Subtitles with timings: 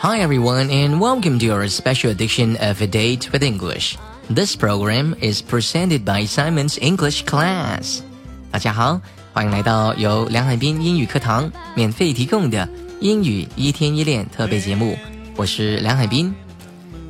[0.00, 3.96] Hi everyone and welcome to our special edition of A Date with English.
[4.28, 8.00] This program is presented by Simon's English Class.
[8.50, 9.00] 大家好，
[9.32, 12.68] 欢迎来到由梁海滨英语课堂免费提供的
[13.00, 14.98] 英语一天一练特备节目。
[15.36, 16.34] 我是梁海滨，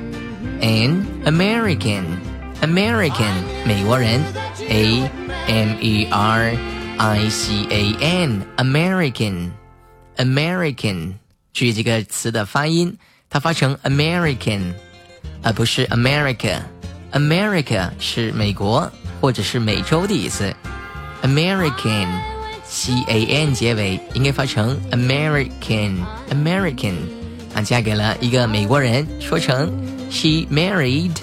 [0.61, 2.03] an American.
[2.61, 3.33] American
[3.65, 4.21] 美国人，
[4.69, 5.09] A
[5.47, 6.55] M E R。
[6.97, 9.51] I C A N American
[10.17, 11.13] American，
[11.53, 12.97] 注意这个词的发音，
[13.29, 14.73] 它发成 American，
[15.41, 18.91] 而不是 America。America 是美国
[19.21, 20.53] 或者是美洲的意思。
[21.21, 22.07] American
[22.63, 25.97] C A N 结尾应该发成 American
[26.31, 26.95] American，
[27.53, 29.71] 啊，嫁给了一个美国人，说成
[30.09, 31.15] She married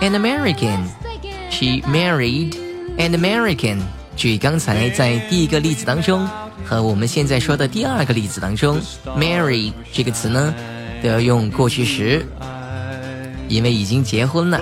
[0.00, 2.56] an American。She married
[2.98, 3.80] an American。
[4.15, 6.25] 举，刚才在第一个例子当中
[6.63, 8.79] 和我们现在说的第二个例子当中
[9.17, 10.53] ，marry 这个词呢
[11.01, 12.23] 都要用过去时，
[13.49, 14.61] 因为已经结婚了，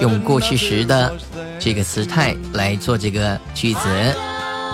[0.00, 1.12] 用过去时的
[1.58, 3.80] 这个词态来做这个句子，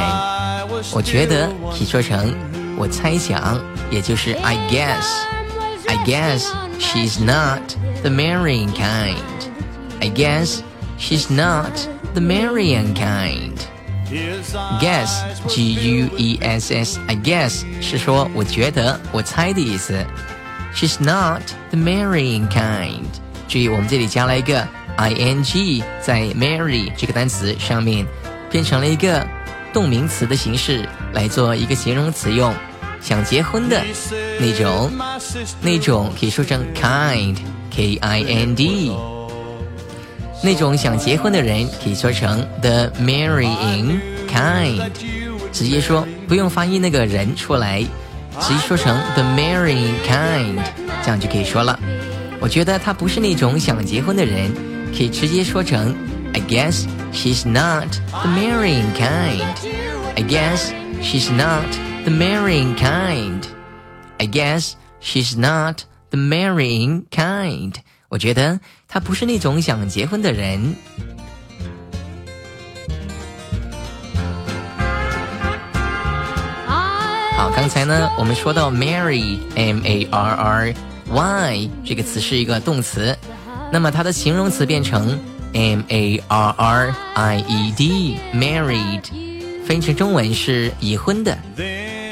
[0.91, 2.33] 我觉得可以说成
[2.77, 5.05] 我猜想，也就是 I guess。
[5.87, 6.47] I guess
[6.79, 7.61] she's not
[8.01, 9.15] the marrying kind.
[10.01, 10.59] I guess
[10.99, 11.71] she's not
[12.13, 13.53] the marrying kind.
[14.79, 15.09] Guess,
[15.47, 20.05] G-U-E-S-S, I guess 是说我觉得、我猜的意思。
[20.73, 23.05] She's not the marrying kind。
[23.47, 24.67] 注意，我们这里加了一个
[24.97, 28.05] ing，在 marry 这个单词上面
[28.49, 29.25] 变成了一个
[29.71, 32.53] 动名词的形式来做一个形容词用。
[33.01, 33.83] 想结婚的
[34.39, 34.91] 那种，
[35.61, 37.55] 那种可以说成 kind，K-I-N-D。
[40.44, 44.90] 那种想结婚的人可以说成 the marrying kind，
[45.52, 47.82] 直接说不用发音那个人出来，
[48.40, 50.62] 直接说成 the marrying kind，
[51.02, 51.78] 这样就可以说了。
[52.40, 54.50] 我觉得他不是那种想结婚的人，
[54.96, 55.94] 可以直接说成
[56.32, 59.44] I guess she's not the marrying kind.
[60.16, 60.70] I guess
[61.02, 61.66] she's not
[62.04, 63.42] the marrying kind.
[64.18, 64.72] I guess
[65.02, 67.74] she's not the marrying kind.
[68.09, 70.75] 我觉得他不是那种想结婚的人。
[77.35, 80.73] 好，刚才呢，我们说到 marry，m a r
[81.11, 83.17] r y 这个词是一个动词，
[83.71, 85.19] 那么它的形容词变成
[85.53, 89.03] m a r r i e d，married，
[89.67, 91.37] 翻译成中文是已婚的。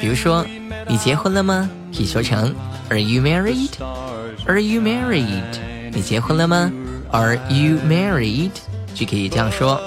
[0.00, 0.44] 比如说，
[0.86, 1.70] 你结婚了吗？
[1.96, 2.54] 可以说成
[2.90, 5.73] Are you married？Are you married？
[5.94, 6.70] 你结婚了吗
[7.12, 8.50] ？Are you married？
[8.94, 9.80] 就可以这样说。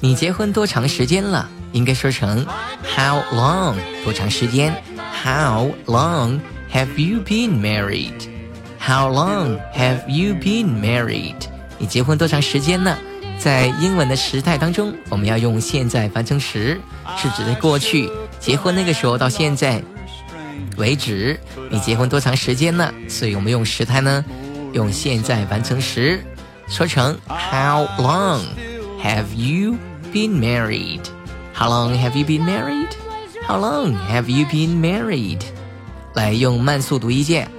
[0.00, 1.48] 你结婚多长时间了？
[1.72, 2.44] 应该说成
[2.94, 3.76] How long？
[4.04, 4.74] 多长时间
[5.24, 6.40] ？How long
[6.72, 11.36] have you been married？How long have you been married？
[11.78, 12.96] 你结婚多长时间呢？
[13.38, 16.78] 在英文的时态当中，我们要用现在完成时，
[17.16, 18.08] 是指的过去
[18.38, 19.82] 结婚那个时候到现在
[20.76, 21.38] 为止，
[21.70, 22.92] 你结婚多长时间了？
[23.08, 24.24] 所以我们用时态呢，
[24.73, 26.23] 用现在完成时，
[26.67, 28.41] 说成 How long
[29.01, 29.77] have you
[30.11, 31.01] been married?
[31.53, 32.89] How long have you been married?
[33.47, 35.41] How long have you been married?
[36.13, 37.49] 来用慢速读一遍。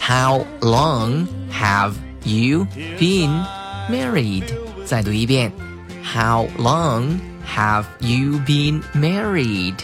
[0.00, 1.94] How long have
[2.24, 2.66] you
[2.98, 3.44] been
[3.90, 4.44] married？
[4.84, 5.52] 再读一遍。
[6.04, 7.18] How long
[7.54, 9.76] have you been married？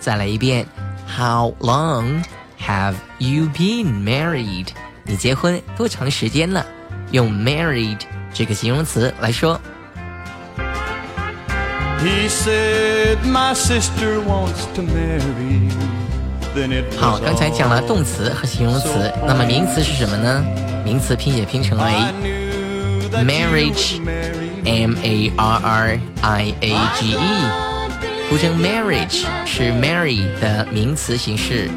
[0.00, 0.66] 再来一遍。
[1.06, 2.22] How long
[2.58, 4.68] have you been married？
[5.07, 6.65] 你结婚多长时间了？
[7.11, 7.99] 用 married
[8.33, 9.59] 这个形容词来说。
[12.03, 15.71] He said my sister wants to marry.
[16.97, 20.43] 好，刚才讲了动词和形容词，那么名词是什么呢？
[20.83, 21.83] 名词拼写拼成为
[23.23, 27.19] marriage，m a r r i a g e，
[28.29, 31.69] 读成 marriage 是 marry 的名词形式，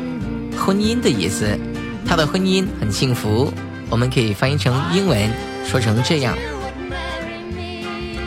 [0.59, 1.59] 婚姻的意思。
[2.07, 3.53] 他的婚姻很幸福，
[3.89, 5.31] 我们可以翻译成英文，
[5.67, 6.37] 说成这样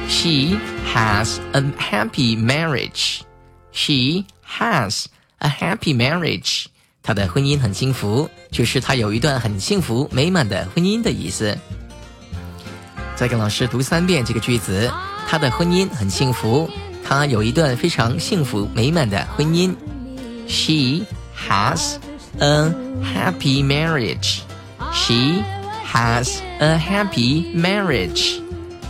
[0.08, 0.58] ：She
[0.94, 3.22] has a happy marriage.
[3.72, 5.06] She has
[5.46, 6.68] A happy marriage，
[7.02, 11.58] 她的婚姻很幸福，就是她有一段很幸福美满的婚姻的意思。
[13.18, 14.90] 再跟老师读三遍这个句子，
[15.28, 16.70] 她的婚姻很幸福，
[17.04, 19.76] 她有一段非常幸福美满的婚姻。
[20.48, 21.06] She
[21.38, 21.96] has
[22.41, 22.73] a
[23.03, 24.43] happy marriage.
[24.93, 25.43] She
[25.85, 28.41] has a happy marriage.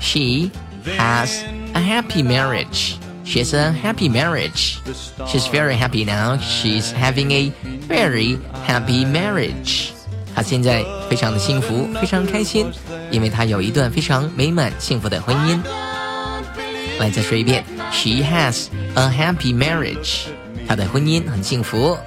[0.00, 0.50] She
[0.96, 1.42] has
[1.74, 2.98] a happy marriage.
[3.24, 4.80] She's a happy marriage.
[5.26, 6.38] She's very happy now.
[6.38, 7.52] She's having a
[7.86, 9.90] very happy marriage.
[10.34, 12.70] 她现在非常的幸福，非常开心，
[13.10, 15.60] 因为她有一段非常美满幸福的婚姻。
[16.98, 20.28] 来，再说一遍，She has a happy marriage.
[20.66, 21.98] 她的婚姻很幸福。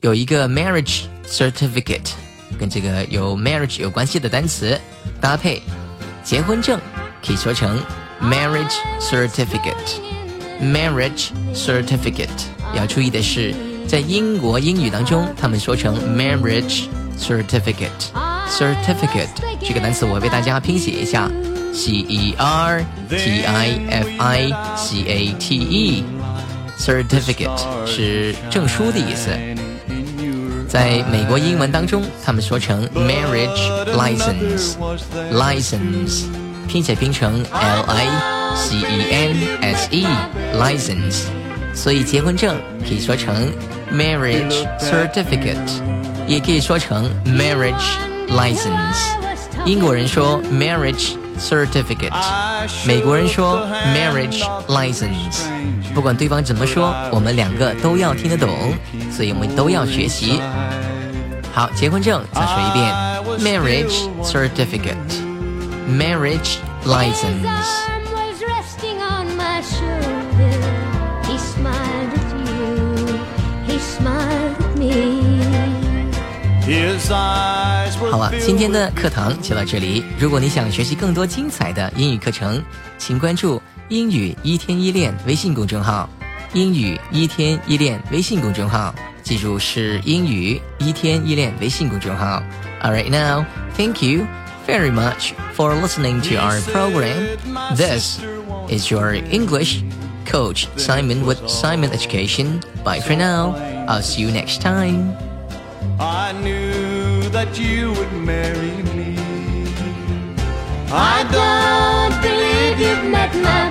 [0.00, 2.10] 有一个 marriage certificate，
[2.58, 4.80] 跟这个有 marriage 有关系的单词
[5.20, 5.62] 搭配，
[6.24, 6.80] 结婚证
[7.24, 7.80] 可以说成
[8.21, 12.27] marriage certificate，marriage certificate。
[12.75, 13.55] 要注意的是，
[13.87, 16.87] 在英国英语当中，他们说成 marriage
[17.19, 19.29] certificate。certificate
[19.61, 21.27] 这个单词我为大家拼写一下，
[21.73, 29.29] c e r t i f i c a t e。certificate 是证书的意思。
[30.67, 34.75] 在美国英文当中，他们说成 marriage license。
[36.70, 38.06] 拼写拼成 l i
[38.54, 40.06] c e n s e
[40.56, 41.24] license。
[41.74, 42.56] 所以结婚证
[42.88, 43.52] 可以说成
[43.92, 45.56] marriage certificate，
[46.28, 47.96] 也可以说成 marriage
[48.28, 49.16] license。
[49.64, 52.12] 英国人说 marriage certificate，
[52.86, 55.42] 美国人说 marriage license。
[55.92, 58.48] 不管对方怎么说，我们两个都要听得懂，
[59.10, 60.40] 所以我们都要学习。
[61.52, 65.29] 好，结婚证再说一遍，marriage certificate
[65.90, 67.46] certificate，marriage license。
[78.10, 80.04] 好了，今天的课堂就到这里。
[80.18, 82.62] 如果你想学习更多精彩的英语课程，
[82.98, 86.08] 请关注英语一天一练微信公众号，
[86.52, 92.42] 英语一天一练微信公众号，记住是英语一天一练微信公众号。
[92.82, 93.44] All right, now,
[93.76, 94.26] thank you
[94.76, 97.36] very much for listening to our program.
[97.74, 98.22] This
[98.68, 99.82] is your English
[100.24, 102.62] coach Simon with Simon Education.
[102.84, 103.56] Bye for now.
[103.88, 105.16] I'll see you next time.
[105.98, 109.18] I knew that you would marry me.
[110.92, 113.70] I don't believe you've met my